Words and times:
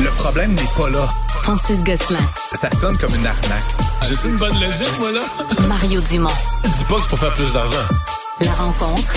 Le 0.00 0.10
problème 0.18 0.52
n'est 0.52 0.62
pas 0.76 0.90
là. 0.90 1.06
Francis 1.42 1.82
Gosselin. 1.82 2.20
Ça 2.54 2.70
sonne 2.70 2.96
comme 2.98 3.14
une 3.14 3.26
arnaque. 3.26 3.62
J'ai-tu 4.06 4.28
une 4.28 4.36
bonne 4.36 4.54
logique, 4.60 4.98
moi, 4.98 5.10
là? 5.12 5.20
Mario 5.68 6.00
Dumont. 6.00 6.28
Dis 6.64 6.84
pas 6.84 6.96
que 6.96 7.02
c'est 7.02 7.08
pour 7.08 7.18
faire 7.18 7.32
plus 7.32 7.52
d'argent. 7.52 7.76
La 8.40 8.52
rencontre. 8.52 9.12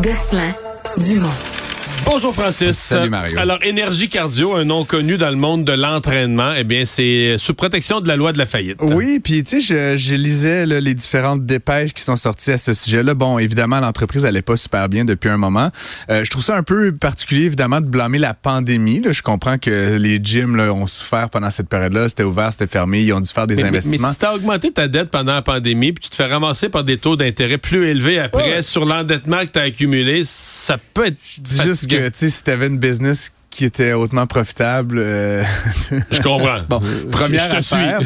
Gosselin. 0.00 0.52
Dumont. 0.96 1.30
Bonjour 2.04 2.34
Francis. 2.34 2.76
Salut 2.78 3.10
Mario. 3.10 3.38
Alors 3.38 3.58
Énergie 3.62 4.08
Cardio, 4.08 4.54
un 4.54 4.64
nom 4.64 4.84
connu 4.84 5.18
dans 5.18 5.28
le 5.30 5.36
monde 5.36 5.64
de 5.64 5.72
l'entraînement, 5.72 6.52
eh 6.56 6.64
bien 6.64 6.84
c'est 6.84 7.36
sous 7.38 7.54
protection 7.54 8.00
de 8.00 8.08
la 8.08 8.16
loi 8.16 8.32
de 8.32 8.38
la 8.38 8.46
faillite. 8.46 8.78
Oui, 8.80 9.20
puis 9.20 9.44
tu 9.44 9.60
sais, 9.60 9.94
je, 9.96 9.98
je 9.98 10.14
lisais 10.14 10.64
là, 10.66 10.80
les 10.80 10.94
différentes 10.94 11.44
dépêches 11.44 11.92
qui 11.92 12.02
sont 12.02 12.16
sorties 12.16 12.52
à 12.52 12.58
ce 12.58 12.72
sujet-là. 12.72 13.14
Bon, 13.14 13.38
évidemment, 13.38 13.78
l'entreprise 13.80 14.24
allait 14.24 14.42
pas 14.42 14.56
super 14.56 14.88
bien 14.88 15.04
depuis 15.04 15.28
un 15.28 15.36
moment. 15.36 15.70
Euh, 16.10 16.24
je 16.24 16.30
trouve 16.30 16.42
ça 16.42 16.56
un 16.56 16.62
peu 16.62 16.92
particulier, 16.92 17.44
évidemment, 17.44 17.80
de 17.80 17.86
blâmer 17.86 18.18
la 18.18 18.32
pandémie. 18.34 19.00
Là. 19.00 19.12
Je 19.12 19.22
comprends 19.22 19.58
que 19.58 19.96
les 19.98 20.18
gyms 20.22 20.56
là, 20.56 20.72
ont 20.72 20.86
souffert 20.86 21.28
pendant 21.30 21.50
cette 21.50 21.68
période-là. 21.68 22.08
C'était 22.08 22.24
ouvert, 22.24 22.52
c'était 22.52 22.66
fermé, 22.66 23.02
ils 23.02 23.12
ont 23.12 23.20
dû 23.20 23.30
faire 23.30 23.46
des 23.46 23.56
Mais, 23.56 23.62
mais- 23.64 23.68
investissements. 23.68 24.08
mais 24.08 24.12
si 24.14 24.18
t'as 24.18 24.34
augmenté 24.34 24.72
ta 24.72 24.88
dette 24.88 25.10
pendant 25.10 25.34
la 25.34 25.42
pandémie, 25.42 25.92
puis 25.92 26.04
tu 26.04 26.10
te 26.10 26.14
fais 26.16 26.26
ramasser 26.26 26.68
par 26.68 26.84
des 26.84 26.96
taux 26.96 27.16
d'intérêt 27.16 27.58
plus 27.58 27.86
élevés 27.88 28.18
après 28.18 28.38
Ouais. 28.56 28.62
sur 28.62 28.84
l'endettement 28.86 29.40
que 29.44 29.52
tu 29.52 29.58
as 29.58 29.62
accumulé, 29.62 30.22
ça 30.24 30.78
peut 30.94 31.06
être. 31.06 31.16
Que 31.88 32.08
tu 32.08 32.12
sais, 32.14 32.30
si 32.30 32.44
t'avais 32.44 32.66
une 32.68 32.78
business 32.78 33.32
qui 33.50 33.64
était 33.64 33.94
hautement 33.94 34.26
profitable. 34.26 34.98
euh, 35.00 35.42
Je 36.10 36.20
comprends. 36.20 36.60
Bon, 36.68 36.80
première 37.10 37.44
je 37.44 37.48
te 37.48 37.56
affaire. 37.56 38.00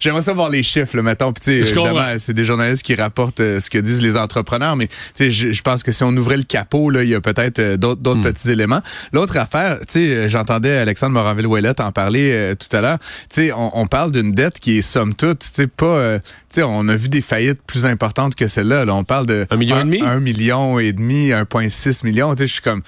j'aimerais 0.00 0.22
ça 0.22 0.32
voir 0.32 0.48
les 0.48 0.62
chiffres, 0.62 0.96
là, 0.96 1.02
mettons. 1.02 1.30
Puis, 1.32 1.58
Je 1.64 1.70
évidemment, 1.72 2.14
c'est 2.16 2.32
des 2.32 2.42
journalistes 2.42 2.82
qui 2.82 2.94
rapportent 2.94 3.40
euh, 3.40 3.60
ce 3.60 3.68
que 3.68 3.76
disent 3.78 4.00
les 4.00 4.16
entrepreneurs, 4.16 4.76
mais 4.76 4.88
je, 5.20 5.28
je 5.52 5.62
pense 5.62 5.82
que 5.82 5.92
si 5.92 6.02
on 6.04 6.16
ouvrait 6.16 6.38
le 6.38 6.42
capot, 6.42 6.88
là, 6.88 7.02
il 7.04 7.10
y 7.10 7.14
a 7.14 7.20
peut-être 7.20 7.58
euh, 7.58 7.76
d'autres 7.76 8.14
Hmm. 8.14 8.22
petits 8.22 8.50
éléments. 8.50 8.80
L'autre 9.12 9.36
affaire, 9.36 9.78
tu 9.80 9.86
sais, 9.90 9.98
euh, 10.16 10.28
j'entendais 10.30 10.78
Alexandre 10.78 11.12
Moranville-Ouellette 11.12 11.80
en 11.80 11.92
parler 11.92 12.54
tout 12.58 12.74
à 12.74 12.80
l'heure. 12.80 12.98
Tu 13.28 13.42
sais, 13.42 13.52
on, 13.52 13.78
on 13.78 13.86
parle 13.86 14.10
d'une 14.10 14.32
dette 14.32 14.58
qui 14.58 14.78
est 14.78 14.82
somme 14.82 15.14
toute, 15.14 15.40
tu 15.40 15.48
sais, 15.52 15.66
pas, 15.66 16.18
tu 16.18 16.24
sais, 16.48 16.62
on 16.62 16.88
a 16.88 16.96
vu 16.96 17.10
des 17.10 17.20
faillites 17.20 17.60
plus 17.66 17.84
importantes 17.84 18.34
que 18.34 18.48
celle-là. 18.48 18.86
Là, 18.86 18.94
on 18.94 19.04
parle 19.04 19.26
de 19.26 19.46
Un 19.50 19.56
million 19.58 19.78
et 19.80 19.84
demi? 19.84 20.00
un 20.02 20.18
million 20.18 20.78
et 20.78 20.92
demi, 20.94 21.28
1,6 21.30 22.04
million. 22.06 22.34
Tu 22.34 22.42
sais, 22.42 22.46
je 22.46 22.52
suis 22.54 22.62
comme 22.62 22.80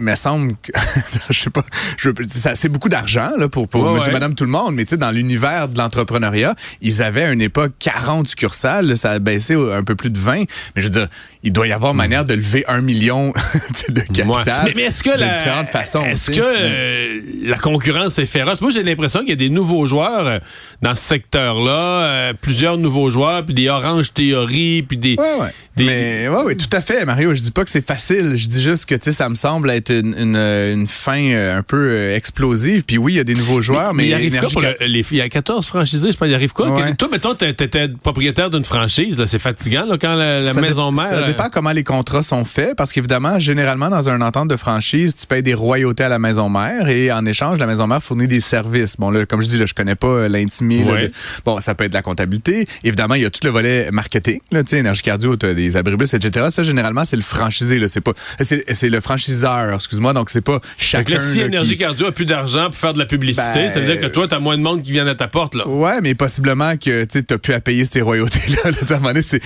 me 0.00 0.14
semble 0.16 0.54
que 0.62 0.72
je 1.30 1.38
sais 1.40 1.50
pas 1.50 1.64
je 1.96 2.08
veux- 2.10 2.14
ça 2.28 2.54
c'est 2.54 2.68
beaucoup 2.68 2.88
d'argent 2.88 3.30
là 3.36 3.48
pour 3.48 3.68
pour 3.68 3.82
Ouais, 3.84 3.92
monsieur 3.94 4.08
ouais. 4.08 4.12
madame 4.14 4.34
tout 4.34 4.44
le 4.44 4.50
monde 4.50 4.74
mais 4.74 4.84
tu 4.84 4.90
sais 4.90 4.96
dans 4.96 5.10
l'univers 5.10 5.68
de 5.68 5.78
l'entrepreneuriat 5.78 6.54
ils 6.80 7.02
avaient 7.02 7.24
à 7.24 7.30
une 7.32 7.42
époque 7.42 7.72
40 7.78 8.26
succursales 8.28 8.86
là, 8.86 8.96
ça 8.96 9.12
a 9.12 9.18
baissé 9.18 9.54
un 9.54 9.82
peu 9.84 9.94
plus 9.94 10.10
de 10.10 10.18
20 10.18 10.38
mais 10.40 10.46
je 10.76 10.82
veux 10.82 10.88
dire 10.90 11.08
il 11.42 11.52
doit 11.52 11.66
y 11.66 11.72
avoir 11.72 11.94
manière 11.94 12.24
de 12.24 12.34
lever 12.34 12.64
un 12.68 12.80
million 12.82 13.32
tu 13.86 13.92
de 13.92 14.00
capital 14.00 14.28
Ouais. 14.28 14.44
Mais, 14.66 14.72
mais 14.76 14.82
est-ce 14.82 15.02
que 15.02 15.14
de 15.14 15.20
la, 15.20 15.28
différentes 15.28 15.68
façons 15.68 16.04
Est-ce 16.04 16.30
tu 16.30 16.34
sais? 16.34 16.40
que 16.40 16.46
euh, 16.46 17.20
la 17.44 17.56
concurrence 17.56 18.18
est 18.18 18.26
féroce? 18.26 18.60
Moi, 18.60 18.70
j'ai 18.70 18.82
l'impression 18.82 19.20
qu'il 19.20 19.30
y 19.30 19.32
a 19.32 19.36
des 19.36 19.48
nouveaux 19.48 19.86
joueurs 19.86 20.26
euh, 20.26 20.38
dans 20.82 20.94
ce 20.94 21.02
secteur-là, 21.02 21.72
euh, 21.72 22.32
plusieurs 22.40 22.76
nouveaux 22.76 23.08
joueurs, 23.10 23.44
puis 23.44 23.54
des 23.54 23.68
oranges 23.68 24.12
théories, 24.12 24.82
puis 24.82 24.98
des. 24.98 25.16
Ouais, 25.18 25.40
ouais. 25.40 25.54
des- 25.76 25.84
Mais 25.84 26.28
ouais, 26.28 26.42
ouais, 26.44 26.54
tout 26.56 26.68
à 26.72 26.80
fait, 26.80 27.04
Mario. 27.06 27.34
Je 27.34 27.40
dis 27.40 27.50
pas 27.50 27.64
que 27.64 27.70
c'est 27.70 27.86
facile. 27.86 28.36
Je 28.36 28.46
dis 28.46 28.62
juste 28.62 28.84
que 28.86 28.94
tu 28.94 29.10
ça 29.12 29.28
me 29.28 29.34
semble 29.34 29.70
être 29.70 29.90
une, 29.90 30.14
une, 30.18 30.36
une 30.36 30.86
fin 30.86 31.56
un 31.56 31.62
peu 31.62 32.10
explosive. 32.12 32.84
Puis 32.84 32.98
oui, 32.98 33.14
il 33.14 33.16
y 33.16 33.20
a 33.20 33.24
des 33.24 33.34
nouveaux 33.34 33.60
joueurs, 33.62 33.94
mais, 33.94 34.06
il 34.08 34.14
arrive 34.14 34.38
quoi 34.38 34.50
pour 34.50 34.60
le- 34.60 34.76
les? 34.86 35.04
Il 35.10 35.16
y 35.16 35.20
a 35.22 35.28
14 35.28 35.66
franchisés, 35.66 36.12
je 36.12 36.16
pense. 36.18 36.28
Il 36.28 36.34
arrive 36.34 36.52
quoi? 36.52 36.70
Ouais. 36.70 36.94
Toi, 36.94 37.08
mettons, 37.10 37.34
t'es- 37.34 37.54
t'étais 37.54 37.88
propriétaire 37.88 38.50
d'une 38.50 38.64
franchise, 38.64 39.16
c'est 39.26 39.38
fatigant, 39.38 39.86
là, 39.86 39.96
quand 39.98 40.14
la, 40.14 40.42
maison 40.54 40.92
mère. 40.92 41.29
Dépend 41.30 41.48
comment 41.50 41.70
les 41.72 41.84
contrats 41.84 42.22
sont 42.22 42.44
faits, 42.44 42.74
parce 42.76 42.92
qu'évidemment, 42.92 43.38
généralement, 43.38 43.88
dans 43.88 44.08
un 44.08 44.20
entente 44.20 44.48
de 44.48 44.56
franchise, 44.56 45.14
tu 45.14 45.26
payes 45.26 45.42
des 45.42 45.54
royautés 45.54 46.04
à 46.04 46.08
la 46.08 46.18
maison 46.18 46.48
mère 46.48 46.88
et 46.88 47.12
en 47.12 47.24
échange, 47.26 47.58
la 47.58 47.66
maison 47.66 47.86
mère 47.86 48.02
fournit 48.02 48.26
des 48.28 48.40
services. 48.40 48.96
Bon, 48.98 49.10
là, 49.10 49.26
comme 49.26 49.40
je 49.42 49.48
dis, 49.48 49.58
là, 49.58 49.66
je 49.66 49.74
connais 49.74 49.94
pas 49.94 50.08
euh, 50.08 50.28
l'intimité. 50.28 50.84
là, 50.84 50.90
Ouais. 50.92 51.10
Bon, 51.44 51.60
ça 51.60 51.74
peut 51.74 51.84
être 51.84 51.90
de 51.92 51.96
la 51.96 52.02
comptabilité. 52.02 52.66
Évidemment, 52.84 53.14
il 53.14 53.22
y 53.22 53.24
a 53.24 53.30
tout 53.30 53.40
le 53.44 53.50
volet 53.50 53.90
marketing. 53.92 54.40
Là, 54.50 54.62
tu 54.62 54.70
sais, 54.70 54.78
Énergie 54.78 55.02
Cardio, 55.02 55.36
tu 55.36 55.46
as 55.46 55.54
des 55.54 55.76
abribus, 55.76 56.12
etc. 56.14 56.46
Ça, 56.50 56.62
généralement, 56.64 57.04
c'est 57.04 57.16
le 57.16 57.22
franchisé. 57.22 57.78
Là, 57.78 57.86
c'est 57.88 58.00
pas, 58.00 58.12
c'est, 58.40 58.88
le 58.88 59.00
franchiseur, 59.00 59.74
excuse-moi. 59.74 60.12
Donc, 60.12 60.30
c'est 60.30 60.40
pas 60.40 60.60
chacun. 60.78 61.14
là, 61.14 61.20
si 61.20 61.38
là, 61.38 61.46
Énergie 61.46 61.72
qui- 61.72 61.78
Cardio 61.78 62.06
a 62.06 62.12
plus 62.12 62.24
d'argent 62.26 62.66
pour 62.66 62.74
faire 62.76 62.92
de 62.92 62.98
la 62.98 63.06
publicité, 63.06 63.44
Ben, 63.54 63.70
ça 63.70 63.80
veut 63.80 63.86
dire 63.86 64.00
que 64.00 64.06
toi, 64.06 64.26
t'as 64.28 64.38
moins 64.38 64.56
de 64.56 64.62
monde 64.62 64.82
qui 64.82 64.92
vient 64.92 65.06
à 65.06 65.14
ta 65.14 65.28
porte, 65.28 65.54
là. 65.54 65.66
Ouais, 65.68 66.00
mais 66.02 66.14
possiblement 66.14 66.76
que 66.76 67.04
tu 67.04 67.24
n'as 67.30 67.38
plus 67.38 67.52
à 67.54 67.60
payer 67.60 67.84
ces 67.84 68.00
royautés-là. 68.00 68.70
là. 68.70 68.76
À 68.88 68.92
un 68.92 68.96
moment 68.96 69.08
donné, 69.08 69.22
c'est 69.22 69.40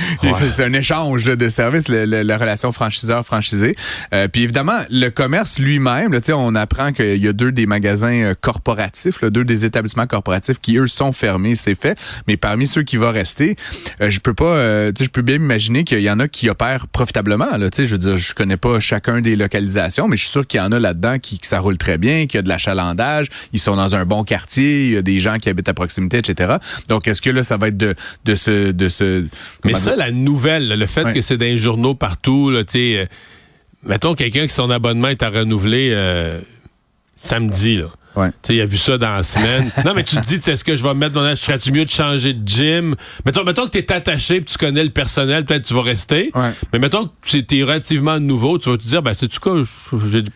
c'est 0.51 0.65
un 0.65 0.73
échange 0.73 1.25
là, 1.27 1.37
de 1.37 1.49
services, 1.49 1.74
le- 1.89 2.05
le- 2.07 2.23
la 2.23 2.37
relation 2.39 2.73
franchiseur-franchisé. 2.73 3.77
Euh, 4.13 4.29
puis 4.29 4.43
évidemment, 4.43 4.79
le 4.91 5.09
commerce 5.11 5.59
lui-même, 5.59 6.19
on 6.31 6.55
apprend 6.55 6.93
qu'il 6.93 7.23
y 7.23 7.29
a 7.29 7.33
deux 7.33 7.53
des 7.53 7.67
magasins 7.67 8.13
euh, 8.23 8.35
corporatifs, 8.41 9.21
là, 9.23 9.31
deux 9.31 9.45
des 9.45 9.65
établissements 9.65 10.07
corporatifs 10.07 10.61
qui, 10.61 10.77
eux, 10.79 10.87
sont 10.87 11.13
fermés, 11.13 11.55
c'est 11.55 11.75
fait. 11.75 11.99
Mais 12.27 12.37
parmi 12.37 12.67
ceux 12.67 12.83
qui 12.83 12.97
vont 12.97 13.13
rester, 13.13 13.57
euh, 14.01 14.11
je 14.11 14.21
peux 14.21 14.35
pas, 14.35 14.45
euh, 14.57 14.93
je 14.99 15.09
peux 15.09 15.23
bien 15.23 15.39
m'imaginer 15.39 15.85
qu'il 15.85 16.01
y 16.01 16.11
en 16.11 16.21
a 16.21 16.29
qui 16.29 16.49
opèrent 16.49 16.87
profitablement. 16.89 17.57
Là, 17.57 17.69
je 17.77 17.83
veux 17.85 17.99
dire, 17.99 18.17
je 18.17 18.35
connais 18.35 18.57
pas 18.57 18.81
chacun 18.81 19.21
des 19.21 19.37
localisations, 19.37 20.09
mais 20.09 20.17
je 20.17 20.23
suis 20.23 20.31
sûr 20.31 20.47
qu'il 20.47 20.59
y 20.59 20.63
en 20.63 20.73
a 20.73 20.79
là-dedans 20.79 21.19
qui, 21.19 21.39
que 21.39 21.47
ça 21.47 21.61
roule 21.61 21.79
très 21.79 21.99
bien, 21.99 22.27
qu'il 22.27 22.39
y 22.39 22.41
a 22.41 22.43
de 22.43 22.49
l'achalandage, 22.49 23.29
ils 23.53 23.61
sont 23.61 23.77
dans 23.77 23.95
un 23.97 24.05
bon 24.05 24.25
quartier, 24.25 24.87
il 24.87 24.93
y 24.93 24.97
a 24.97 25.03
des 25.03 25.21
gens 25.21 25.39
qui 25.39 25.49
habitent 25.49 25.69
à 25.69 25.75
proximité, 25.75 26.19
etc. 26.19 26.55
Donc, 26.89 27.07
est-ce 27.09 27.21
que 27.23 27.31
là, 27.31 27.43
ça 27.43 27.57
va 27.57 27.69
être 27.69 27.77
de, 27.77 27.95
de 28.25 28.35
ce, 28.35 28.71
de 28.73 28.89
ce. 28.89 29.25
Mais 29.65 29.75
ça, 29.75 29.91
dire? 29.91 29.99
la 29.99 30.11
nouvelle, 30.11 30.69
le 30.69 30.87
fait 30.87 31.05
Ouais. 31.05 31.13
que 31.13 31.21
c'est 31.21 31.37
les 31.37 31.57
journaux 31.65 31.95
partout, 31.95 32.51
là, 32.51 32.63
tu 32.65 32.79
euh, 32.79 33.07
mettons 33.83 34.15
quelqu'un 34.15 34.47
qui 34.47 34.53
son 34.53 34.71
abonnement 34.71 35.09
est 35.09 35.23
à 35.23 35.31
renouveler 35.31 35.91
euh, 35.93 36.41
samedi, 37.17 37.77
là. 37.77 37.89
Ouais. 38.17 38.29
Tu 38.31 38.35
sais, 38.49 38.55
il 38.57 38.61
a 38.61 38.67
vu 38.67 38.77
ça 38.77 38.97
dans 38.99 39.17
la 39.17 39.23
semaine. 39.23 39.71
non, 39.85 39.93
mais 39.95 40.05
tu 40.05 40.17
te 40.17 40.21
dis, 40.27 40.37
tu 40.37 40.43
sais, 40.43 40.53
est-ce 40.53 40.65
que 40.65 40.77
je 40.77 40.83
vais 40.85 40.95
mettre 40.95 41.15
mon 41.15 41.35
serais-tu 41.35 41.73
mieux 41.73 41.85
de 41.85 41.91
changer 41.91 42.33
de 42.33 42.47
gym? 42.47 42.95
Mettons, 43.27 43.45
mettons 43.45 43.65
que 43.65 43.71
tu 43.71 43.79
es 43.79 43.93
attaché 43.93 44.37
et 44.37 44.45
tu 44.45 44.57
connais 44.57 44.85
le 44.85 44.91
personnel, 44.91 45.45
peut-être 45.45 45.65
tu 45.65 45.75
vas 45.75 45.83
rester. 45.83 46.31
Ouais. 46.35 46.51
Mais 46.73 46.79
mettons 46.79 47.07
que 47.07 47.39
tu 47.39 47.59
es 47.59 47.63
relativement 47.63 48.21
nouveau, 48.21 48.59
tu 48.59 48.71
vas 48.71 48.77
te 48.77 48.85
dire, 48.87 49.03
ben, 49.03 49.15
c'est-tu 49.15 49.41
quoi? 49.41 49.63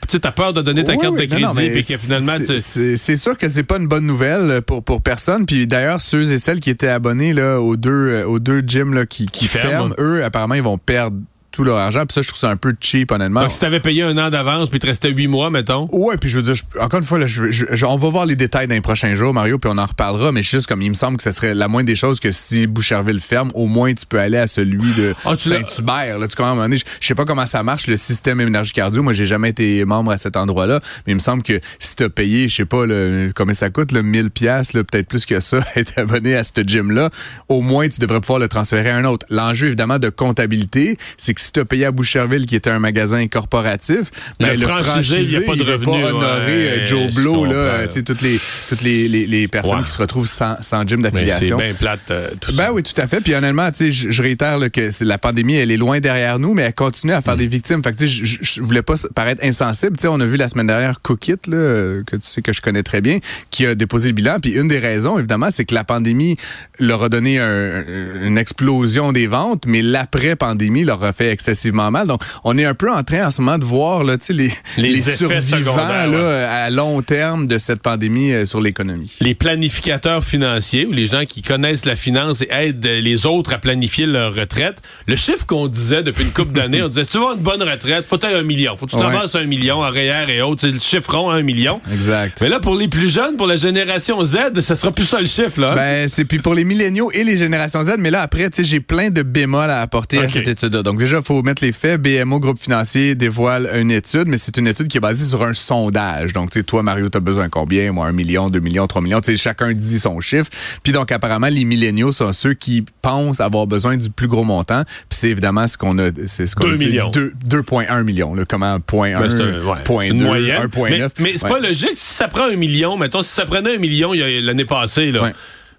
Tu 0.08 0.20
t'as 0.20 0.32
peur 0.32 0.52
de 0.52 0.62
donner 0.62 0.84
ta 0.84 0.92
Oui, 0.92 0.98
carte 0.98 1.14
oui, 1.18 1.26
de 1.26 1.36
non, 1.38 1.52
crédit 1.54 1.78
et 1.78 1.82
que 1.82 1.96
finalement, 1.98 2.32
c'est- 2.46 3.16
sûr 3.16 3.36
que 3.38 3.48
c'est 3.48 3.62
pas 3.62 3.76
une 3.78 3.88
bonne 3.88 4.06
nouvelle 4.06 4.62
pour 4.62 4.82
pour 4.82 5.02
personne. 5.02 5.46
Puis 5.46 5.66
d'ailleurs, 5.66 6.00
ceux 6.00 6.30
et 6.30 6.38
celles 6.38 6.60
qui 6.60 6.70
étaient 6.70 6.88
abonnés 6.88 7.32
là 7.32 7.60
aux 7.60 7.76
deux 7.76 8.22
aux 8.24 8.38
deux 8.38 8.60
gyms 8.60 8.94
là 8.94 9.06
qui, 9.06 9.26
qui 9.26 9.40
Qui 9.40 9.48
ferment. 9.48 9.70
ferment, 9.70 9.94
eux 9.98 10.24
apparemment 10.24 10.54
ils 10.54 10.62
vont 10.62 10.78
perdre 10.78 11.16
tout 11.58 11.64
leur 11.64 11.76
argent. 11.78 12.06
Puis 12.06 12.14
ça, 12.14 12.22
je 12.22 12.28
trouve 12.28 12.38
ça 12.38 12.50
un 12.50 12.56
peu 12.56 12.72
cheap 12.80 13.10
honnêtement. 13.10 13.40
Donc, 13.42 13.50
si 13.50 13.58
t'avais 13.58 13.80
payé 13.80 14.04
un 14.04 14.16
an 14.16 14.30
d'avance 14.30 14.70
puis 14.70 14.78
te 14.78 14.86
restait 14.86 15.10
huit 15.10 15.26
mois, 15.26 15.50
mettons. 15.50 15.88
Ouais, 15.90 16.16
puis 16.16 16.30
je 16.30 16.36
veux 16.36 16.42
dire, 16.42 16.54
je- 16.54 16.62
encore 16.80 17.00
une 17.00 17.04
fois, 17.04 17.18
là, 17.18 17.26
je, 17.26 17.50
je- 17.50 17.66
je- 17.72 17.84
on 17.84 17.96
va 17.96 18.08
voir 18.10 18.26
les 18.26 18.36
détails 18.36 18.68
dans 18.68 18.76
les 18.76 18.80
prochains 18.80 19.16
jours, 19.16 19.34
Mario, 19.34 19.58
puis 19.58 19.68
on 19.74 19.76
en 19.76 19.84
reparlera, 19.86 20.30
mais 20.30 20.44
juste 20.44 20.68
comme 20.68 20.82
il 20.82 20.88
me 20.90 20.94
semble 20.94 21.16
que 21.16 21.24
ce 21.24 21.32
serait 21.32 21.52
la 21.54 21.66
moindre 21.66 21.88
des 21.88 21.96
choses 21.96 22.20
que 22.20 22.30
si 22.30 22.68
Boucherville 22.68 23.18
ferme, 23.18 23.50
au 23.54 23.66
moins 23.66 23.92
tu 23.92 24.06
peux 24.06 24.20
aller 24.20 24.36
à 24.38 24.46
celui 24.46 24.92
de 24.94 25.14
Ah, 25.24 25.34
Saint-Hubert. 25.36 26.18
Là, 26.20 26.28
tu 26.28 26.36
comprends, 26.36 26.44
à 26.50 26.52
un 26.52 26.54
moment 26.54 26.62
donné, 26.66 26.78
je, 26.78 26.84
je 27.00 27.06
sais 27.08 27.16
pas 27.16 27.24
comment 27.24 27.46
ça 27.46 27.64
marche, 27.64 27.88
le 27.88 27.96
système 27.96 28.40
énergie 28.40 28.72
cardio. 28.72 29.02
Moi, 29.02 29.12
j'ai 29.14 29.26
jamais 29.26 29.48
été 29.50 29.84
membre 29.84 30.12
à 30.12 30.18
cet 30.18 30.36
endroit-là, 30.36 30.80
mais 31.06 31.12
il 31.12 31.16
me 31.16 31.20
semble 31.20 31.42
que 31.42 31.58
si 31.80 31.96
tu 31.96 32.04
as 32.04 32.08
payé, 32.08 32.48
je 32.48 32.54
sais 32.54 32.64
pas, 32.66 32.86
là, 32.86 33.28
combien 33.34 33.54
ça 33.54 33.70
coûte, 33.70 33.90
le 33.90 34.02
1000 34.02 34.30
pièces 34.30 34.70
peut-être 34.72 35.08
plus 35.08 35.26
que 35.26 35.40
ça, 35.40 35.58
être 35.76 35.98
abonné 35.98 36.36
à 36.36 36.44
ce 36.44 36.60
gym-là, 36.64 37.10
au 37.48 37.62
moins 37.62 37.88
tu 37.88 37.98
devrais 38.00 38.20
pouvoir 38.20 38.38
le 38.38 38.46
transférer 38.46 38.90
à 38.90 38.96
un 38.96 39.04
autre. 39.04 39.26
L'enjeu, 39.28 39.66
évidemment, 39.66 39.98
de 39.98 40.08
comptabilité, 40.08 40.98
c'est 41.16 41.34
que 41.34 41.40
si 41.48 41.52
tu 41.52 41.60
as 41.60 41.64
payé 41.64 41.86
à 41.86 41.90
Boucherville, 41.92 42.46
qui 42.46 42.54
était 42.56 42.70
un 42.70 42.78
magasin 42.78 43.26
corporatif, 43.26 44.10
Le 44.40 44.46
ben, 44.46 44.60
franchisé, 44.60 45.20
il 45.22 45.36
a 45.36 45.40
pas 45.40 45.56
de 45.56 45.64
veut 45.64 45.72
revenu, 45.74 45.86
pas 46.02 46.08
honorer 46.08 46.46
ouais, 46.46 46.78
euh, 46.80 46.86
Joe 46.86 47.14
Blow, 47.14 47.44
là, 47.46 47.52
euh, 47.54 47.86
toutes 48.04 48.20
les, 48.22 48.38
toutes 48.68 48.82
les, 48.82 49.08
les, 49.08 49.26
les 49.26 49.48
personnes 49.48 49.78
Ouais. 49.78 49.84
qui 49.84 49.90
se 49.92 49.98
retrouvent 49.98 50.28
sans, 50.28 50.56
sans 50.62 50.86
gym 50.86 51.00
Mais 51.00 51.08
c'est 51.10 51.12
d'affiliation. 51.24 51.56
bien 51.56 51.74
plate, 51.74 52.10
euh, 52.10 52.28
tout 52.40 52.52
ça. 52.52 52.56
Ben 52.66 52.70
oui, 52.72 52.82
tout 52.82 52.98
à 53.00 53.06
fait. 53.06 53.20
Puis 53.20 53.34
honnêtement, 53.34 53.68
je, 53.78 53.90
je 53.90 54.22
réitère 54.22 54.58
là, 54.58 54.68
que 54.70 54.90
la 55.04 55.18
pandémie, 55.18 55.54
elle 55.54 55.70
est 55.70 55.76
loin 55.76 56.00
derrière 56.00 56.38
nous, 56.38 56.54
mais 56.54 56.62
elle 56.62 56.74
continue 56.74 57.12
à 57.12 57.20
faire 57.22 57.34
Mm. 57.34 57.38
des 57.38 57.46
victimes. 57.46 57.82
Fait 57.82 57.92
que 57.96 58.06
je, 58.06 58.60
voulais 58.62 58.82
pas 58.82 58.94
paraître 59.14 59.42
insensible. 59.44 59.96
Tu 59.96 60.02
sais, 60.02 60.08
on 60.08 60.20
a 60.20 60.26
vu 60.26 60.36
la 60.36 60.48
semaine 60.48 60.66
dernière 60.66 61.00
Cookit, 61.02 61.36
là, 61.46 61.56
euh, 61.56 62.02
que 62.04 62.16
tu 62.16 62.26
sais 62.26 62.42
que 62.42 62.52
je 62.52 62.60
connais 62.60 62.82
très 62.82 63.00
bien, 63.00 63.18
qui 63.50 63.64
a 63.66 63.74
déposé 63.74 64.08
le 64.08 64.14
bilan. 64.14 64.38
Puis 64.40 64.52
une 64.52 64.68
des 64.68 64.78
raisons, 64.78 65.18
évidemment, 65.18 65.48
c'est 65.50 65.64
que 65.64 65.74
la 65.74 65.84
pandémie 65.84 66.36
leur 66.78 67.02
a 67.04 67.08
donné 67.08 67.38
un- 67.38 67.84
une 68.24 68.36
explosion 68.38 69.12
des 69.12 69.26
ventes, 69.26 69.64
mais 69.66 69.82
l'après-pandémie 69.82 70.84
leur 70.84 71.02
a 71.04 71.12
fait 71.12 71.30
excessivement 71.38 71.90
mal. 71.92 72.06
Donc, 72.08 72.22
on 72.42 72.58
est 72.58 72.64
un 72.64 72.74
peu 72.74 72.90
en 72.92 73.02
train 73.04 73.26
en 73.28 73.30
ce 73.30 73.40
moment 73.40 73.58
de 73.58 73.64
voir 73.64 74.02
là, 74.02 74.16
les, 74.28 74.50
Les 74.76 74.88
les, 74.90 75.00
survivants 75.02 75.76
là, 75.76 76.06
ouais. 76.10 76.44
à 76.44 76.70
long 76.70 77.00
terme 77.00 77.46
de 77.46 77.58
cette 77.58 77.80
pandémie 77.80 78.32
euh, 78.32 78.44
sur 78.44 78.60
l'économie. 78.60 79.10
les 79.20 79.34
planificateurs 79.34 80.24
financiers 80.24 80.84
ou 80.86 80.92
les 80.92 81.06
gens 81.06 81.24
qui 81.24 81.42
connaissent 81.42 81.84
la 81.84 81.94
finance 81.96 82.42
et 82.42 82.48
aident 82.50 82.84
les 82.84 83.26
autres 83.26 83.52
à 83.52 83.58
planifier 83.58 84.06
leur 84.06 84.34
retraite, 84.34 84.78
le 85.06 85.14
chiffre 85.16 85.46
qu'on 85.46 85.68
disait 85.68 86.02
depuis 86.02 86.24
une 86.24 86.32
couple 86.32 86.52
d'années, 86.52 86.82
on 86.82 86.88
disait, 86.88 87.06
tu 87.06 87.18
veux 87.18 87.24
avoir 87.24 87.36
une 87.36 87.42
bonne 87.42 87.62
retraite, 87.62 88.04
faut 88.06 88.16
être 88.16 88.24
un 88.26 88.42
million. 88.42 88.76
Faut 88.76 88.86
que 88.86 88.90
tu 88.92 88.96
Ouais. 88.96 89.02
t'avances 89.02 89.36
un 89.36 89.44
million 89.44 89.76
en 89.84 89.90
REER 89.90 90.26
et 90.28 90.42
autres. 90.42 90.66
Le 90.66 90.78
chiffre 90.80 91.14
rond, 91.16 91.30
un 91.30 91.42
million. 91.42 91.80
Exact. 91.92 92.38
Mais 92.40 92.48
là, 92.48 92.58
pour 92.58 92.74
les 92.74 92.88
plus 92.88 93.08
jeunes, 93.12 93.36
pour 93.36 93.46
la 93.46 93.56
génération 93.56 94.24
Z, 94.24 94.60
ça 94.60 94.74
sera 94.74 94.90
plus 94.92 95.04
ça 95.04 95.20
le 95.20 95.26
chiffre, 95.28 95.60
là. 95.60 95.74
Ben, 95.76 96.08
c'est 96.08 96.24
puis 96.24 96.38
pour 96.40 96.54
les 96.54 96.64
milléniaux 96.64 97.10
et 97.12 97.22
les 97.24 97.36
générations 97.36 97.84
Z, 97.84 97.94
mais 97.98 98.10
là 98.10 98.22
après, 98.22 98.50
tu 98.50 98.56
sais, 98.62 98.64
j'ai 98.68 98.80
plein 98.80 99.10
de 99.10 99.22
bémols 99.22 99.70
à 99.70 99.80
apporter 99.82 100.18
à 100.18 100.28
cette 100.28 100.48
étude-là. 100.48 100.82
Donc 100.82 100.98
déjà, 100.98 101.17
déjà, 101.18 101.22
faut 101.26 101.42
mettre 101.42 101.64
les 101.64 101.72
faits. 101.72 102.00
BMO, 102.00 102.38
groupe 102.40 102.60
financier, 102.60 103.14
dévoile 103.14 103.68
une 103.78 103.90
étude, 103.90 104.24
mais 104.26 104.36
c'est 104.36 104.56
une 104.56 104.66
étude 104.66 104.88
qui 104.88 104.96
est 104.98 105.00
basée 105.00 105.24
sur 105.26 105.42
un 105.42 105.54
sondage. 105.54 106.32
Donc, 106.32 106.50
tu 106.50 106.58
sais, 106.60 106.64
toi, 106.64 106.82
Mario, 106.82 107.08
t'as 107.08 107.20
besoin 107.20 107.44
de 107.46 107.50
combien? 107.50 107.92
Moi, 107.92 108.06
un 108.06 108.12
million, 108.12 108.48
deux 108.48 108.60
millions, 108.60 108.86
trois 108.86 109.02
millions. 109.02 109.20
Tu 109.20 109.32
sais, 109.32 109.36
chacun 109.36 109.72
dit 109.72 109.98
son 109.98 110.20
chiffre. 110.20 110.50
Puis 110.82 110.92
donc, 110.92 111.10
apparemment, 111.12 111.48
les 111.48 111.64
milléniaux 111.64 112.12
sont 112.12 112.32
ceux 112.32 112.54
qui 112.54 112.84
pensent 113.02 113.40
avoir 113.40 113.66
besoin 113.66 113.96
du 113.96 114.10
plus 114.10 114.28
gros 114.28 114.44
montant. 114.44 114.82
Puis 114.84 115.18
c'est 115.18 115.30
évidemment 115.30 115.66
ce 115.66 115.76
qu'on 115.76 115.98
a, 115.98 116.10
c'est 116.26 116.46
ce 116.46 116.54
qu'on 116.56 116.66
Deux 116.66 116.74
a 116.74 116.76
dit, 116.76 116.86
millions. 116.86 117.10
deux- 117.10 117.32
2,1 117.44 118.02
millions. 118.04 118.34
Là, 118.34 118.44
comment, 118.48 118.78
point 118.80 119.12
Ben, 119.18 119.24
1, 119.26 119.30
c'est 119.30 119.42
un- 119.42 119.64
ouais, 119.64 119.82
point 119.84 120.04
c'est 120.04 120.10
une 120.12 120.18
2, 120.18 120.24
moyenne. 120.24 120.62
1,9. 120.62 121.12
Mais, 121.18 121.32
c'est 121.36 121.44
Ouais. 121.44 121.50
pas 121.50 121.60
logique. 121.60 121.92
Si 121.96 122.14
ça 122.14 122.28
prend 122.28 122.44
un 122.50 122.56
million, 122.56 122.96
mettons, 122.96 123.22
si 123.22 123.30
ça 123.32 123.46
prenait 123.46 123.74
un 123.76 123.78
million 123.78 124.14
il 124.14 124.44
l'année 124.44 124.64
passée, 124.64 125.10
là, 125.10 125.22
Ouais. 125.22 125.32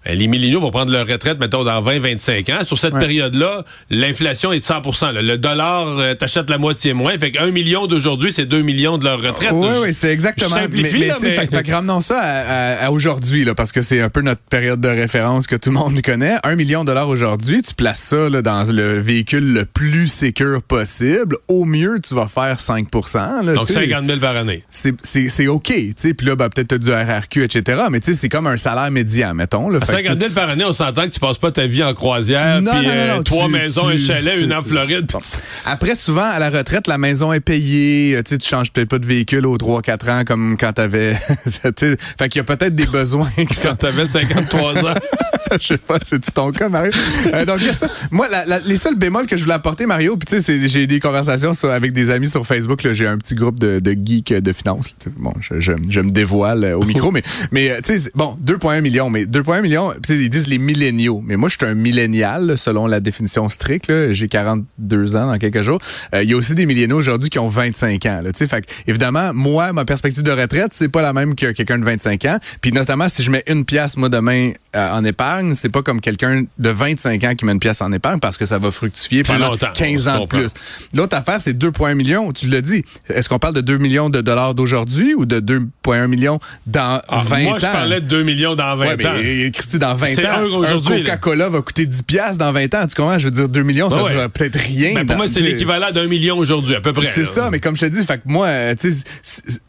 Ben, 0.04 0.16
les 0.18 0.26
milléniaux 0.26 0.60
vont 0.60 0.70
prendre 0.70 0.90
leur 0.92 1.06
retraite, 1.06 1.38
mettons, 1.40 1.64
dans 1.64 1.82
20-25 1.82 2.50
ans. 2.52 2.64
Sur 2.64 2.78
cette 2.78 2.94
Ouais. 2.94 3.00
période-là, 3.00 3.64
l'inflation 3.90 4.52
est 4.52 4.60
de 4.60 4.64
100 4.64 5.12
là. 5.12 5.22
Le 5.22 5.36
dollar, 5.38 5.86
euh, 5.98 6.14
t'achètes 6.14 6.48
la 6.50 6.58
moitié 6.58 6.92
moins. 6.92 7.18
Fait 7.18 7.30
qu'un 7.30 7.50
million 7.50 7.86
d'aujourd'hui, 7.86 8.32
c'est 8.32 8.46
2 8.46 8.62
millions 8.62 8.98
de 8.98 9.04
leur 9.04 9.20
retraite. 9.20 9.50
Oui, 9.52 9.68
oui, 9.82 9.94
c'est 9.94 10.10
exactement. 10.12 10.48
je 10.56 10.60
simplifie, 10.62 10.98
là, 11.06 11.14
tu 11.14 11.20
sais, 11.20 11.26
mais- 11.28 11.34
fait, 11.46 11.56
fait 11.56 11.62
que 11.62 11.72
ramenons 11.72 12.00
ça 12.00 12.18
à, 12.18 12.40
à- 12.82 12.86
à 12.86 12.90
aujourd'hui, 12.90 13.44
là, 13.44 13.54
parce 13.54 13.72
que 13.72 13.82
c'est 13.82 14.00
un 14.00 14.08
peu 14.08 14.20
notre 14.22 14.40
période 14.42 14.80
de 14.80 14.88
référence 14.88 15.46
que 15.46 15.56
tout 15.56 15.70
le 15.70 15.76
monde 15.76 16.00
connaît. 16.02 16.36
Un 16.44 16.54
million 16.56 16.82
de 16.82 16.86
dollars 16.88 17.08
aujourd'hui, 17.08 17.62
tu 17.62 17.74
places 17.74 18.00
ça 18.00 18.28
là, 18.28 18.42
dans 18.42 18.64
le 18.72 18.98
véhicule 19.00 19.52
le 19.52 19.64
plus 19.64 20.06
sécure 20.08 20.62
possible. 20.62 21.36
Au 21.48 21.64
mieux, 21.64 21.98
tu 22.02 22.14
vas 22.14 22.26
faire 22.26 22.58
5 22.60 22.88
là, 23.44 23.52
Donc 23.54 23.66
tu 23.66 23.72
sais. 23.74 23.80
50 23.80 24.06
000 24.06 24.18
par 24.18 24.36
année. 24.36 24.64
c'est 24.68 25.46
OK, 25.48 25.66
tu 25.66 25.92
sais. 25.96 26.14
Puis 26.14 26.26
là, 26.26 26.36
ben, 26.36 26.48
peut-être 26.48 26.68
t'as 26.68 26.78
du 26.78 26.90
RRQ, 26.92 27.44
etc. 27.44 27.82
Mais 27.90 28.00
tu 28.00 28.12
sais, 28.12 28.18
c'est 28.20 28.28
comme 28.28 28.46
un 28.46 28.56
salaire 28.56 28.90
médian, 28.90 29.34
mettons. 29.34 29.68
Là. 29.68 29.80
À 29.90 29.96
Fait 29.96 30.02
que, 30.02 30.08
50 30.08 30.18
000 30.22 30.30
par 30.32 30.48
année, 30.50 30.64
on 30.64 30.72
s'entend 30.72 31.02
que 31.04 31.08
tu 31.14 31.20
passes 31.20 31.38
pas 31.38 31.50
ta 31.50 31.66
vie 31.66 31.82
en 31.82 31.92
croisière, 31.94 32.62
Non, 32.62 32.72
puis 32.72 32.86
non, 32.86 32.94
non, 32.94 33.00
euh, 33.18 33.22
trois 33.22 33.46
tu- 33.46 33.52
maisons, 33.52 33.88
tu- 33.88 33.94
un 33.94 33.98
chalet, 33.98 34.40
une 34.40 34.52
en 34.54 34.62
Floride. 34.62 35.06
Bon. 35.12 35.18
Après, 35.64 35.94
souvent, 35.96 36.24
à 36.24 36.38
la 36.38 36.50
retraite, 36.50 36.86
la 36.86 36.98
maison 36.98 37.32
est 37.32 37.40
payée. 37.40 38.16
euh, 38.16 38.22
Tu 38.22 38.30
sais, 38.30 38.38
tu 38.38 38.48
changes 38.48 38.70
peut-être 38.72 38.88
pas 38.88 38.98
de 38.98 39.06
véhicule 39.06 39.46
aux 39.46 39.56
3-4 39.58 40.08
ans 40.10 40.22
comme 40.26 40.56
quand 40.58 40.72
t'avais... 40.72 41.14
fait 41.54 42.28
qu'il 42.28 42.36
y 42.36 42.40
a 42.40 42.44
peut-être 42.44 42.74
des 42.74 42.86
besoins 42.86 43.30
qui 43.48 43.54
sont... 43.54 43.70
Quand 43.70 43.76
t'avais 43.76 44.06
53 44.06 44.78
ans. 44.86 44.94
Je 45.60 45.66
sais 45.66 45.78
pas, 45.78 45.98
c'est-tu 46.04 46.30
ton 46.32 46.52
cas, 46.52 46.68
Mario? 46.68 46.92
Euh, 47.34 47.44
donc, 47.44 47.58
il 47.60 47.66
y 47.66 47.70
a 47.70 47.74
ça. 47.74 47.88
Moi, 48.10 48.28
la- 48.30 48.44
la- 48.46 48.60
les 48.60 48.76
seuls 48.76 48.94
bémols 48.96 49.26
que 49.26 49.36
je 49.36 49.42
voulais 49.42 49.54
apporter, 49.54 49.86
Mario, 49.86 50.16
puis 50.16 50.26
tu 50.36 50.42
sais, 50.42 50.68
j'ai 50.68 50.86
des 50.86 51.00
conversations 51.00 51.54
sur- 51.54 51.70
avec 51.70 51.92
des 51.92 52.10
amis 52.10 52.28
sur 52.28 52.46
Facebook. 52.46 52.82
là, 52.82 52.92
J'ai 52.94 53.06
un 53.06 53.18
petit 53.18 53.34
groupe 53.34 53.58
de, 53.58 53.80
de 53.80 53.92
geeks 53.92 54.32
de 54.32 54.52
finance. 54.52 54.88
là, 54.90 54.94
tu 55.00 55.10
sais, 55.10 55.16
Bon, 55.18 55.32
je, 55.40 55.60
je- 55.60 55.72
je 55.88 56.00
me 56.00 56.10
dévoile 56.10 56.64
euh, 56.64 56.76
au 56.78 56.84
micro, 56.84 57.10
mais, 57.12 57.22
mais 57.52 57.70
euh, 57.70 57.80
tu 57.84 57.98
sais, 57.98 58.10
bon, 58.14 58.36
2,1 58.44 58.80
millions, 58.80 59.10
mais 59.10 59.24
2,1 59.26 59.62
millions, 59.62 59.92
ils 60.08 60.30
disent 60.30 60.46
les 60.46 60.58
milléniaux. 60.58 61.22
Mais 61.24 61.36
moi, 61.36 61.48
je 61.48 61.56
suis 61.56 61.66
un 61.66 61.74
millénial, 61.74 62.56
selon 62.56 62.86
la 62.86 63.00
définition 63.00 63.48
stricte. 63.48 63.90
J'ai 64.12 64.28
42 64.28 65.16
ans 65.16 65.26
dans 65.26 65.38
quelques 65.38 65.62
jours. 65.62 65.80
Euh, 66.14 66.22
Il 66.22 66.30
y 66.30 66.34
a 66.34 66.36
aussi 66.36 66.54
des 66.54 66.66
milléniaux 66.66 66.96
aujourd'hui 66.98 67.30
qui 67.30 67.38
ont 67.38 67.48
25 67.48 68.06
ans. 68.06 68.20
Là, 68.22 68.32
tu 68.32 68.38
sais, 68.38 68.46
fait 68.46 68.62
que, 68.64 68.70
évidemment, 68.86 69.32
moi, 69.34 69.72
ma 69.72 69.84
perspective 69.84 70.22
de 70.22 70.30
retraite, 70.30 70.70
c'est 70.72 70.88
pas 70.88 71.02
la 71.02 71.12
même 71.12 71.34
que 71.34 71.52
quelqu'un 71.52 71.78
de 71.78 71.84
25 71.84 72.24
ans. 72.26 72.38
Puis 72.60 72.72
notamment, 72.72 73.08
si 73.08 73.22
je 73.22 73.30
mets 73.30 73.42
une 73.46 73.64
pièce, 73.64 73.96
moi, 73.96 74.08
demain, 74.08 74.52
euh, 74.76 74.92
en 74.92 75.04
épargne, 75.04 75.54
c'est 75.54 75.68
pas 75.68 75.82
comme 75.82 76.00
quelqu'un 76.00 76.44
de 76.58 76.70
25 76.70 77.24
ans 77.24 77.34
qui 77.34 77.44
met 77.44 77.52
une 77.52 77.58
pièce 77.58 77.82
en 77.82 77.90
épargne 77.92 78.20
parce 78.20 78.36
que 78.38 78.46
ça 78.46 78.58
va 78.58 78.70
fructifier 78.70 79.22
Plus 79.24 79.32
pendant 79.32 79.50
longtemps, 79.50 79.72
15 79.74 80.06
on 80.06 80.10
ans 80.10 80.20
de 80.20 80.26
plus. 80.26 80.48
L'autre 80.94 81.16
affaire, 81.16 81.40
c'est 81.40 81.58
2,1 81.58 81.94
millions. 81.94 82.32
Tu 82.32 82.46
l'as 82.46 82.60
dit. 82.60 82.84
Est-ce 83.08 83.28
qu'on 83.28 83.38
parle 83.40 83.54
de 83.54 83.60
2 83.62 83.78
millions 83.78 84.10
de 84.10 84.20
dollars 84.20 84.54
d'aujourd'hui 84.54 85.14
ou 85.14 85.26
de 85.26 85.40
2,1 85.40 86.06
millions 86.06 86.38
dans 86.66 87.00
Ah, 87.08 87.22
20 87.26 87.42
moi, 87.42 87.52
ans? 87.54 87.56
je 87.60 87.66
parlais 87.66 88.00
de 88.00 88.06
2 88.06 88.22
millions 88.22 88.54
dans 88.54 88.76
20 88.76 88.86
Ouais, 88.86 88.96
mais, 88.96 89.06
ans. 89.06 89.12
euh, 89.16 89.50
Christy, 89.50 89.78
dans 89.78 89.94
20 89.94 90.06
C'est 90.06 90.26
ans, 90.26 90.44
un. 90.44 90.80
Coca-Cola 90.80 91.48
va 91.48 91.62
coûter 91.62 91.86
10 91.86 92.02
piastres 92.02 92.38
dans 92.38 92.52
20 92.52 92.72
ans. 92.74 92.86
Tu 92.86 92.94
comprends? 92.94 93.18
Je 93.18 93.24
veux 93.24 93.30
dire, 93.32 93.48
2 93.48 93.62
millions, 93.62 93.90
ça 93.90 93.96
Ah 94.00 94.02
ouais. 94.04 94.12
sera 94.12 94.28
peut-être 94.28 94.56
rien. 94.58 94.94
Ben, 94.94 95.00
pour 95.00 95.06
dans- 95.06 95.16
moi, 95.16 95.26
c'est 95.26 95.40
l'équivalent 95.40 95.90
d'un 95.90 96.06
million 96.06 96.38
aujourd'hui, 96.38 96.76
à 96.76 96.80
peu 96.80 96.92
près. 96.92 97.10
C'est 97.12 97.24
ça, 97.24 97.48
mais 97.50 97.58
comme 97.60 97.76
je 97.76 97.82
te 97.86 97.90
dis, 97.90 98.04
fait 98.04 98.18
que 98.18 98.22
moi, 98.26 98.46
euh, 98.46 98.74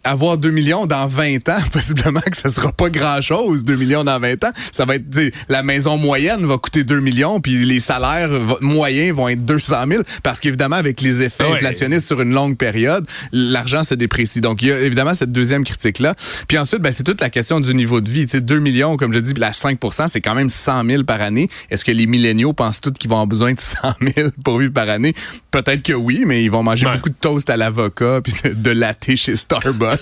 avoir 0.03 0.37
2 0.37 0.49
millions 0.51 0.85
dans 0.85 1.07
20 1.07 1.47
ans, 1.49 1.61
possiblement 1.71 2.21
que 2.21 2.37
ça 2.37 2.49
sera 2.49 2.71
pas 2.71 2.89
grand-chose, 2.89 3.65
2 3.65 3.75
millions 3.75 4.03
dans 4.03 4.19
20 4.19 4.43
ans. 4.43 4.51
Ça 4.71 4.85
va 4.85 4.90
être, 4.91 5.03
la 5.49 5.63
maison 5.63 5.97
moyenne 5.97 6.45
va 6.45 6.57
coûter 6.57 6.83
2 6.83 6.99
millions, 6.99 7.39
puis 7.41 7.65
les 7.65 7.79
salaires 7.79 8.29
moyens 8.61 9.15
vont 9.15 9.27
être 9.29 9.45
200 9.45 9.75
000, 9.89 10.03
parce 10.23 10.39
qu'évidemment, 10.39 10.75
avec 10.77 11.01
les 11.01 11.21
effets 11.21 11.43
Ouais. 11.43 11.53
inflationnistes 11.55 12.07
sur 12.07 12.21
une 12.21 12.33
longue 12.33 12.57
période, 12.57 13.05
l'argent 13.31 13.83
se 13.83 13.93
déprécie. 13.95 14.41
Donc, 14.41 14.61
il 14.61 14.67
y 14.69 14.71
a 14.71 14.79
évidemment 14.79 15.13
cette 15.13 15.31
deuxième 15.31 15.63
critique-là. 15.63 16.15
Puis 16.47 16.57
ensuite, 16.57 16.81
ben, 16.81 16.91
c'est 16.91 17.03
toute 17.03 17.21
la 17.21 17.29
question 17.29 17.59
du 17.59 17.73
niveau 17.73 18.01
de 18.01 18.09
vie. 18.09 18.25
Tu 18.25 18.31
sais, 18.31 18.41
2 18.41 18.59
millions, 18.59 18.97
comme 18.97 19.13
je 19.13 19.19
dis, 19.19 19.33
la 19.37 19.51
5% 19.51 20.07
c'est 20.09 20.21
quand 20.21 20.35
même 20.35 20.49
100 20.49 20.85
000 20.85 21.03
par 21.03 21.21
année. 21.21 21.49
Est-ce 21.69 21.83
que 21.85 21.91
les 21.91 22.05
milléniaux 22.05 22.53
pensent 22.53 22.81
tous 22.81 22.91
qu'ils 22.91 23.09
vont 23.09 23.15
avoir 23.17 23.27
besoin 23.27 23.53
de 23.53 23.59
100 23.59 23.77
000 24.15 24.29
pour 24.43 24.59
vivre 24.59 24.73
par 24.73 24.89
année? 24.89 25.13
Peut-être 25.51 25.83
que 25.83 25.93
oui, 25.93 26.23
mais 26.25 26.43
ils 26.43 26.51
vont 26.51 26.63
manger 26.63 26.85
Ouais. 26.87 26.95
beaucoup 26.95 27.09
de 27.09 27.15
toast 27.19 27.49
à 27.49 27.57
l'avocat 27.57 28.21
puis 28.23 28.33
de, 28.43 28.53
de 28.53 28.71
latte 28.71 29.15
chez 29.15 29.35
Starbucks. 29.35 29.99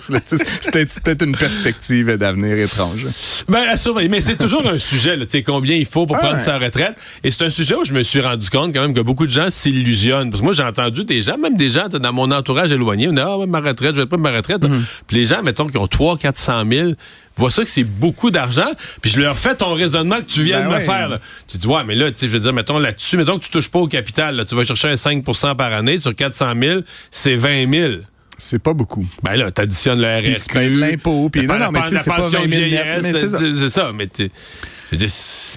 c'est 0.61 0.99
peut-être 1.03 1.25
une 1.25 1.35
perspective 1.35 2.15
d'avenir 2.17 2.57
étrange. 2.57 3.05
Ben, 3.47 3.63
à 3.69 3.77
surveiller. 3.77 4.09
Mais 4.09 4.21
c'est 4.21 4.37
toujours 4.37 4.65
un 4.67 4.78
sujet, 4.79 5.17
tu 5.19 5.25
sais, 5.27 5.43
combien 5.43 5.75
il 5.75 5.85
faut 5.85 6.05
pour 6.05 6.15
Ah 6.15 6.19
prendre 6.19 6.37
ouais. 6.37 6.43
sa 6.43 6.57
retraite. 6.57 6.95
Et 7.23 7.31
c'est 7.31 7.43
un 7.45 7.49
sujet 7.49 7.75
où 7.75 7.85
je 7.85 7.93
me 7.93 8.03
suis 8.03 8.21
rendu 8.21 8.49
compte 8.49 8.73
quand 8.73 8.81
même 8.81 8.93
que 8.93 9.01
beaucoup 9.01 9.25
de 9.25 9.31
gens 9.31 9.49
s'illusionnent. 9.49 10.29
Parce 10.29 10.41
que 10.41 10.45
moi, 10.45 10.53
j'ai 10.53 10.63
entendu 10.63 11.03
des 11.03 11.21
gens, 11.21 11.37
même 11.37 11.57
des 11.57 11.69
gens 11.69 11.87
dans 11.87 12.13
mon 12.13 12.31
entourage 12.31 12.71
éloigné, 12.71 13.07
on 13.09 13.13
dit, 13.13 13.21
ah, 13.21 13.37
ouais, 13.37 13.45
ma 13.47 13.59
retraite, 13.59 13.95
je 13.95 14.01
vais 14.01 14.07
prendre 14.07 14.23
ma 14.23 14.31
retraite. 14.31 14.61
Mm-hmm. 14.61 14.81
Puis 15.07 15.17
les 15.17 15.25
gens, 15.25 15.43
mettons, 15.43 15.67
qui 15.67 15.77
ont 15.77 15.87
300 15.87 16.17
400 16.17 16.63
000, 16.71 16.91
voient 17.35 17.51
ça 17.51 17.63
que 17.63 17.69
c'est 17.69 17.83
beaucoup 17.83 18.31
d'argent. 18.31 18.69
Puis 19.01 19.11
je 19.11 19.21
leur 19.21 19.35
fais 19.35 19.55
ton 19.55 19.73
raisonnement 19.73 20.17
que 20.17 20.23
tu 20.25 20.43
viens 20.43 20.59
Ben 20.61 20.69
de 20.69 20.75
me 20.75 20.79
faire. 20.81 21.09
là. 21.09 21.19
Tu 21.47 21.57
dis, 21.57 21.67
ouais, 21.67 21.83
mais 21.85 21.95
là, 21.95 22.11
tu 22.11 22.17
sais, 22.17 22.27
je 22.27 22.31
veux 22.33 22.39
dire, 22.39 22.53
mettons 22.53 22.79
là-dessus, 22.79 23.17
mettons 23.17 23.39
que 23.39 23.45
tu 23.45 23.49
touches 23.51 23.69
pas 23.69 23.79
au 23.79 23.87
capital, 23.87 24.35
là, 24.35 24.45
tu 24.45 24.55
vas 24.55 24.65
chercher 24.65 24.89
un 24.89 24.93
5% 24.95 25.55
par 25.55 25.73
année 25.73 25.97
sur 25.97 26.15
400 26.15 26.53
000, 26.61 26.79
c'est 27.11 27.35
20 27.35 27.71
000. 27.71 27.91
C'est 28.39 28.57
pas 28.59 28.73
beaucoup. 28.73 29.05
Ben 29.21 29.35
là, 29.35 29.51
t'additionnes 29.51 30.01
le 30.01 30.07
RRQ. 30.07 30.31
Puis 30.31 30.41
tu 30.47 30.53
payes 30.53 30.69
de 30.71 30.79
l'impôt, 30.79 31.29
puis 31.29 31.45
non, 31.45 31.59
non, 31.59 31.71
mais 31.71 31.81
tu 31.83 31.89
sais, 31.89 31.97
c'est 32.03 32.09
pas 32.09 32.17
pension 32.17 32.39
20 32.41 32.49
000 32.49 32.61
net, 32.61 32.69
vieillesse, 32.69 33.03
mais 33.03 33.13
c'est 33.13 33.27
ça. 33.29 33.39
c'est 33.39 33.69
ça, 33.69 33.91
mais 33.93 34.07
c'est- 34.15 34.31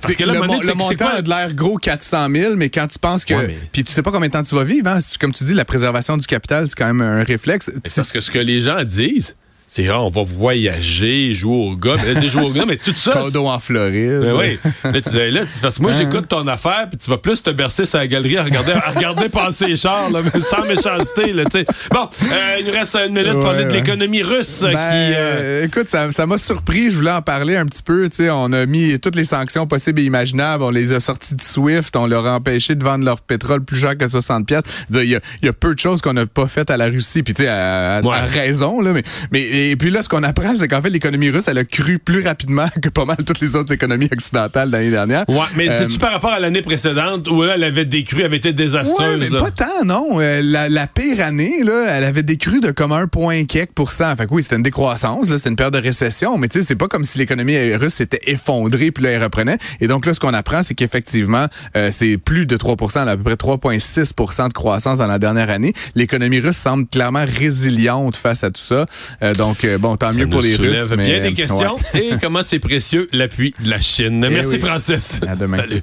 parce 0.02 0.14
que 0.14 0.24
là, 0.24 0.34
le, 0.34 0.40
donné, 0.40 0.58
le 0.60 0.74
montant 0.74 0.94
quoi? 1.06 1.14
a 1.14 1.22
de 1.22 1.28
l'air 1.30 1.54
gros 1.54 1.76
400 1.78 2.28
000, 2.30 2.54
mais 2.56 2.68
quand 2.68 2.86
tu 2.86 2.98
penses 2.98 3.24
que... 3.24 3.32
Ouais, 3.32 3.46
mais- 3.46 3.56
Puis 3.72 3.82
tu 3.84 3.90
sais 3.92 4.02
pas 4.02 4.10
combien 4.12 4.28
de 4.28 4.32
temps 4.32 4.42
tu 4.42 4.54
vas 4.54 4.64
vivre. 4.64 4.88
Hein? 4.88 4.98
Comme 5.18 5.32
tu 5.32 5.44
dis, 5.44 5.54
la 5.54 5.64
préservation 5.64 6.18
du 6.18 6.26
capital, 6.26 6.68
c'est 6.68 6.74
quand 6.76 6.86
même 6.92 7.00
un 7.00 7.24
réflexe. 7.24 7.70
Parce 7.94 8.12
que 8.12 8.20
ce 8.20 8.30
que 8.30 8.38
les 8.38 8.60
gens 8.60 8.82
disent, 8.84 9.34
c'est 9.74 9.88
on 9.90 10.10
va 10.10 10.22
voyager, 10.22 11.32
jouer 11.32 11.54
au 11.70 11.76
gars. 11.76 11.94
Mais 12.02 12.12
là, 12.12 12.20
tu 12.20 12.26
sais, 12.26 12.32
jouer 12.32 12.42
au 12.42 12.50
gars, 12.50 12.64
mais 12.66 12.76
tout 12.76 12.92
ça. 12.94 13.12
Condo 13.12 13.46
en 13.46 13.58
Floride. 13.58 14.20
Ben 14.20 14.34
oui. 14.38 14.58
Là, 14.84 15.00
tu 15.00 15.08
dis, 15.08 15.30
là, 15.30 15.40
parce 15.62 15.78
que 15.78 15.82
moi, 15.82 15.92
j'écoute 15.92 16.28
ton 16.28 16.46
affaire, 16.46 16.88
puis 16.90 16.98
tu 17.02 17.08
vas 17.10 17.16
plus 17.16 17.42
te 17.42 17.48
bercer 17.50 17.86
sur 17.86 17.98
la 17.98 18.06
galerie 18.06 18.36
à 18.36 18.42
regarder, 18.42 18.72
à 18.72 18.90
regarder 18.90 19.28
passer 19.30 19.66
les 19.68 19.76
chars, 19.76 20.10
là, 20.10 20.20
mais 20.22 20.40
sans 20.42 20.64
méchanceté. 20.66 21.32
Là, 21.32 21.44
tu 21.46 21.60
sais. 21.60 21.66
bon, 21.90 22.02
euh, 22.24 22.56
il 22.60 22.66
nous 22.66 22.72
reste 22.72 22.96
une 22.96 23.14
minute 23.14 23.28
pour 23.32 23.36
Ouais, 23.38 23.44
parler 23.44 23.64
de 23.64 23.72
l'économie 23.72 24.22
russe 24.22 24.60
Ben, 24.62 24.72
qui. 24.72 24.76
euh, 24.76 25.14
euh, 25.62 25.64
écoute, 25.64 25.88
ça 25.88 26.10
ça 26.10 26.26
m'a 26.26 26.36
surpris. 26.36 26.90
Je 26.90 26.96
voulais 26.96 27.10
en 27.10 27.22
parler 27.22 27.56
un 27.56 27.64
petit 27.64 27.82
peu. 27.82 28.08
Tu 28.10 28.16
sais, 28.16 28.30
on 28.30 28.52
a 28.52 28.66
mis 28.66 29.00
toutes 29.00 29.16
les 29.16 29.24
sanctions 29.24 29.66
possibles 29.66 30.00
et 30.00 30.04
imaginables. 30.04 30.62
On 30.64 30.70
les 30.70 30.92
a 30.92 31.00
sortis 31.00 31.34
de 31.34 31.40
SWIFT. 31.42 31.96
On 31.96 32.06
leur 32.06 32.26
a 32.26 32.34
empêché 32.34 32.74
de 32.74 32.84
vendre 32.84 33.04
leur 33.06 33.20
pétrole 33.22 33.64
plus 33.64 33.78
cher 33.80 33.96
que 33.96 34.06
60 34.06 34.46
pièces. 34.46 34.62
Il 34.90 34.96
y, 35.04 35.16
a- 35.16 35.20
il 35.40 35.46
y 35.46 35.48
a 35.48 35.52
peu 35.54 35.74
de 35.74 35.78
choses 35.80 36.02
qu'on 36.02 36.12
n'a 36.12 36.26
pas 36.26 36.46
faites 36.46 36.70
à 36.70 36.76
la 36.76 36.86
Russie. 36.88 37.22
Puis 37.22 37.32
tu 37.34 37.44
sais, 37.44 37.48
à, 37.48 37.96
à- 37.96 38.02
Ouais. 38.02 38.16
à 38.16 38.26
raison 38.26 38.80
là. 38.80 38.92
Mais, 38.92 39.02
mais 39.30 39.61
et 39.70 39.76
puis 39.76 39.90
là, 39.90 40.02
ce 40.02 40.08
qu'on 40.08 40.22
apprend, 40.22 40.54
c'est 40.56 40.68
qu'en 40.68 40.82
fait, 40.82 40.90
l'économie 40.90 41.30
russe, 41.30 41.44
elle 41.48 41.58
a 41.58 41.64
cru 41.64 41.98
plus 41.98 42.22
rapidement 42.24 42.66
que 42.82 42.88
pas 42.88 43.04
mal 43.04 43.16
toutes 43.26 43.40
les 43.40 43.56
autres 43.56 43.72
économies 43.72 44.08
occidentales 44.12 44.70
l'année 44.70 44.90
dernière. 44.90 45.24
Ouais, 45.28 45.36
mais 45.56 45.68
Euh, 45.70 45.78
c'est-tu 45.80 45.98
par 45.98 46.12
rapport 46.12 46.32
à 46.32 46.40
l'année 46.40 46.62
précédente 46.62 47.28
où 47.28 47.42
là, 47.42 47.52
elle 47.54 47.64
avait 47.64 47.84
décru, 47.84 48.20
elle 48.20 48.26
avait 48.26 48.36
été 48.38 48.52
désastreuse? 48.52 49.20
Ouais, 49.20 49.28
mais 49.30 49.38
pas 49.38 49.50
tant, 49.50 49.84
non. 49.84 50.20
Euh, 50.20 50.40
la, 50.42 50.68
la 50.68 50.86
pire 50.86 51.20
année, 51.24 51.62
là, 51.64 51.86
elle 51.96 52.04
avait 52.04 52.22
décru 52.22 52.60
de 52.60 52.70
comme 52.70 52.92
un 52.92 53.06
point 53.06 53.44
quelques 53.44 53.72
pour 53.72 53.92
cent. 53.92 54.14
Fait 54.16 54.26
que 54.26 54.34
oui, 54.34 54.42
c'était 54.42 54.56
une 54.56 54.62
décroissance, 54.62 55.28
là, 55.28 55.38
c'était 55.38 55.50
une 55.50 55.56
période 55.56 55.74
de 55.74 55.80
récession, 55.80 56.36
mais 56.38 56.48
tu 56.48 56.60
sais, 56.60 56.64
c'est 56.66 56.76
pas 56.76 56.88
comme 56.88 57.04
si 57.04 57.18
l'économie 57.18 57.74
russe 57.76 57.94
s'était 57.94 58.20
effondrée 58.26 58.90
puis 58.90 59.04
là, 59.04 59.10
elle 59.10 59.22
reprenait. 59.22 59.58
Et 59.80 59.86
donc 59.86 60.06
là, 60.06 60.14
ce 60.14 60.20
qu'on 60.20 60.34
apprend, 60.34 60.62
c'est 60.62 60.74
qu'effectivement, 60.74 61.46
euh, 61.76 61.90
c'est 61.92 62.16
plus 62.18 62.46
de 62.46 62.56
3 62.56 62.76
là, 63.04 63.12
à 63.12 63.16
peu 63.16 63.22
près 63.22 63.34
3,6% 63.34 64.48
de 64.48 64.52
croissance 64.52 64.98
dans 64.98 65.06
la 65.06 65.18
dernière 65.18 65.50
année. 65.50 65.72
L'économie 65.94 66.40
russe 66.40 66.56
semble 66.56 66.86
clairement 66.86 67.24
résiliente 67.26 68.16
face 68.16 68.44
à 68.44 68.50
tout 68.50 68.60
ça. 68.60 68.86
Euh, 69.22 69.34
donc, 69.34 69.51
euh, 69.64 69.78
bon, 69.78 69.96
tant 69.96 70.12
Ça 70.12 70.18
mieux 70.18 70.28
pour 70.28 70.40
les 70.40 70.56
Russes. 70.56 70.90
Mais, 70.96 71.04
bien 71.04 71.20
des 71.20 71.34
questions. 71.34 71.76
ouais. 71.94 72.06
et 72.06 72.12
comment 72.20 72.42
c'est 72.42 72.58
précieux 72.58 73.08
l'appui 73.12 73.54
de 73.62 73.70
la 73.70 73.80
Chine. 73.80 74.24
Eh 74.26 74.32
Merci, 74.32 74.56
oui. 74.56 74.58
Francis. 74.60 75.20
À 75.26 75.36
demain. 75.36 75.58
Salut. 75.58 75.82